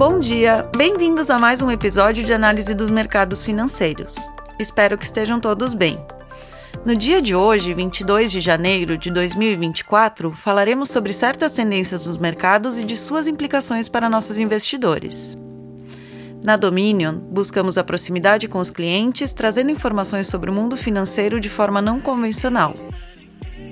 [0.00, 4.16] Bom dia, bem-vindos a mais um episódio de análise dos mercados financeiros.
[4.58, 6.02] Espero que estejam todos bem.
[6.86, 12.78] No dia de hoje, 22 de janeiro de 2024, falaremos sobre certas tendências dos mercados
[12.78, 15.36] e de suas implicações para nossos investidores.
[16.42, 21.50] Na Dominion, buscamos a proximidade com os clientes, trazendo informações sobre o mundo financeiro de
[21.50, 22.74] forma não convencional.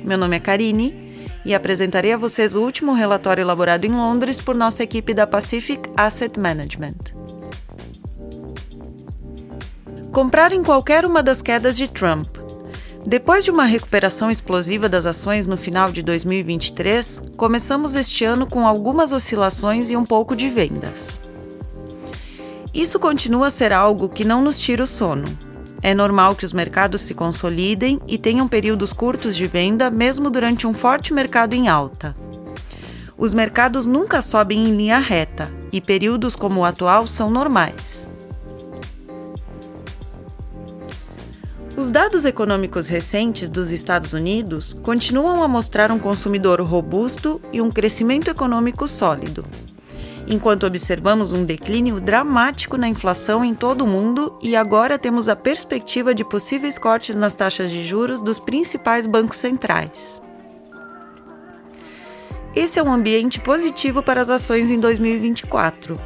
[0.04, 1.07] Meu nome é Karine
[1.48, 5.88] e apresentarei a vocês o último relatório elaborado em Londres por nossa equipe da Pacific
[5.96, 6.98] Asset Management.
[10.12, 12.26] Comprar em qualquer uma das quedas de Trump.
[13.06, 18.66] Depois de uma recuperação explosiva das ações no final de 2023, começamos este ano com
[18.66, 21.18] algumas oscilações e um pouco de vendas.
[22.74, 25.24] Isso continua a ser algo que não nos tira o sono
[25.82, 30.66] é normal que os mercados se consolidem e tenham períodos curtos de venda, mesmo durante
[30.66, 32.14] um forte mercado em alta.
[33.16, 38.10] Os mercados nunca sobem em linha reta e períodos como o atual são normais.
[41.76, 47.70] Os dados econômicos recentes dos Estados Unidos continuam a mostrar um consumidor robusto e um
[47.70, 49.44] crescimento econômico sólido
[50.28, 55.34] enquanto observamos um declínio dramático na inflação em todo o mundo e agora temos a
[55.34, 60.22] perspectiva de possíveis cortes nas taxas de juros dos principais bancos centrais.
[62.54, 65.98] Esse é um ambiente positivo para as ações em 2024.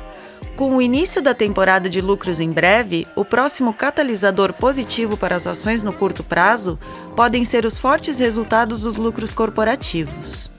[0.56, 5.46] Com o início da temporada de lucros em breve, o próximo catalisador positivo para as
[5.46, 6.78] ações no curto prazo
[7.16, 10.50] podem ser os fortes resultados dos lucros corporativos.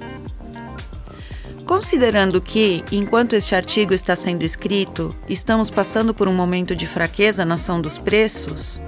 [1.66, 7.45] Considerando que, enquanto este artigo está sendo escrito, estamos passando por um momento de fraqueza
[7.45, 8.81] na ação dos preços,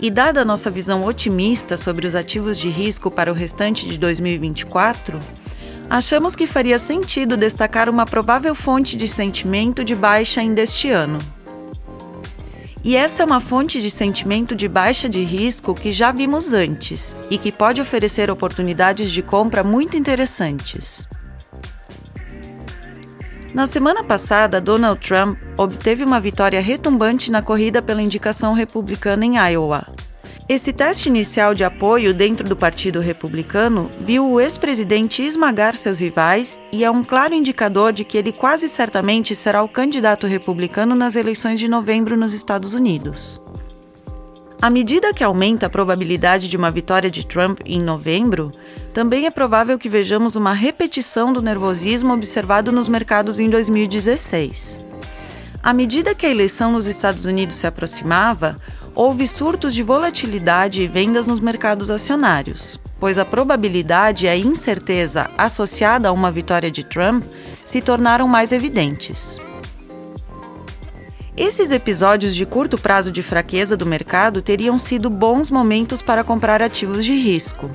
[0.00, 3.98] e dada a nossa visão otimista sobre os ativos de risco para o restante de
[3.98, 5.18] 2024,
[5.90, 11.18] achamos que faria sentido destacar uma provável fonte de sentimento de baixa ainda este ano.
[12.84, 17.14] E essa é uma fonte de sentimento de baixa de risco que já vimos antes
[17.30, 21.06] e que pode oferecer oportunidades de compra muito interessantes.
[23.54, 29.36] Na semana passada, Donald Trump obteve uma vitória retumbante na corrida pela indicação republicana em
[29.36, 29.86] Iowa.
[30.48, 36.58] Esse teste inicial de apoio dentro do Partido Republicano viu o ex-presidente esmagar seus rivais
[36.72, 41.14] e é um claro indicador de que ele quase certamente será o candidato republicano nas
[41.14, 43.41] eleições de novembro nos Estados Unidos.
[44.62, 48.52] À medida que aumenta a probabilidade de uma vitória de Trump em novembro,
[48.94, 54.86] também é provável que vejamos uma repetição do nervosismo observado nos mercados em 2016.
[55.60, 58.56] À medida que a eleição nos Estados Unidos se aproximava,
[58.94, 65.28] houve surtos de volatilidade e vendas nos mercados acionários, pois a probabilidade e a incerteza
[65.36, 67.24] associada a uma vitória de Trump
[67.64, 69.40] se tornaram mais evidentes.
[71.42, 76.62] Esses episódios de curto prazo de fraqueza do mercado teriam sido bons momentos para comprar
[76.62, 77.68] ativos de risco.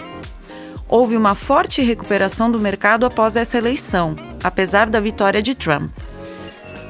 [0.88, 5.91] Houve uma forte recuperação do mercado após essa eleição, apesar da vitória de Trump.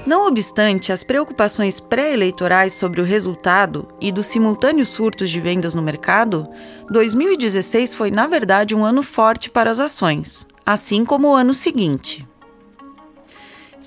[0.05, 5.81] Não obstante as preocupações pré-eleitorais sobre o resultado e dos simultâneos surtos de vendas no
[5.81, 6.47] mercado,
[6.91, 12.23] 2016 foi, na verdade, um ano forte para as ações, assim como o ano seguinte.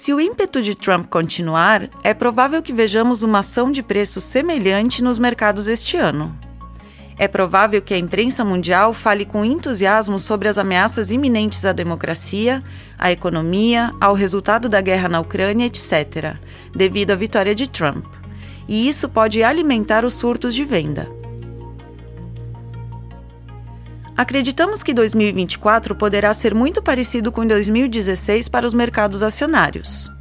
[0.00, 5.02] Se o ímpeto de Trump continuar, é provável que vejamos uma ação de preço semelhante
[5.02, 6.34] nos mercados este ano.
[7.18, 12.64] É provável que a imprensa mundial fale com entusiasmo sobre as ameaças iminentes à democracia,
[12.98, 16.34] à economia, ao resultado da guerra na Ucrânia, etc.,
[16.74, 18.06] devido à vitória de Trump.
[18.66, 21.19] E isso pode alimentar os surtos de venda.
[24.20, 30.12] Acreditamos que 2024 poderá ser muito parecido com 2016 para os mercados acionários.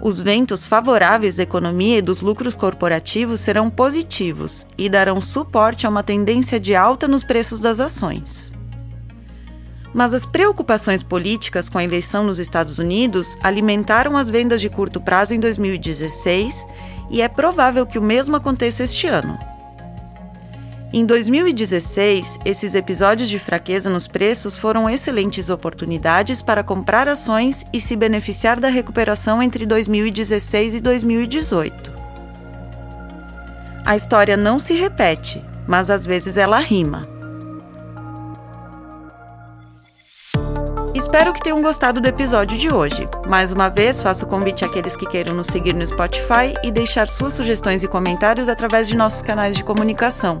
[0.00, 5.90] Os ventos favoráveis da economia e dos lucros corporativos serão positivos e darão suporte a
[5.90, 8.52] uma tendência de alta nos preços das ações.
[9.92, 15.00] Mas as preocupações políticas com a eleição nos Estados Unidos alimentaram as vendas de curto
[15.00, 16.64] prazo em 2016
[17.10, 19.36] e é provável que o mesmo aconteça este ano.
[20.92, 27.80] Em 2016, esses episódios de fraqueza nos preços foram excelentes oportunidades para comprar ações e
[27.80, 31.92] se beneficiar da recuperação entre 2016 e 2018.
[33.84, 37.08] A história não se repete, mas às vezes ela rima.
[40.92, 43.08] Espero que tenham gostado do episódio de hoje.
[43.28, 47.08] Mais uma vez, faço o convite àqueles que queiram nos seguir no Spotify e deixar
[47.08, 50.40] suas sugestões e comentários através de nossos canais de comunicação.